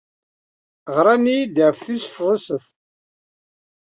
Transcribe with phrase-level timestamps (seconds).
[0.95, 2.65] Ɣran-iyi-d ɣef tis sḍiset.